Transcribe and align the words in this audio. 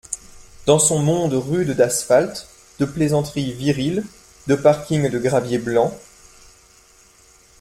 Dans 0.65 0.79
son 0.79 0.97
monde 0.97 1.33
rude 1.35 1.73
d’asphalte, 1.75 2.47
de 2.79 2.85
plaisanteries 2.85 3.53
viriles, 3.53 4.03
de 4.47 4.55
parkings 4.55 5.11
de 5.11 5.19
graviers 5.19 5.59
blancs. 5.59 5.93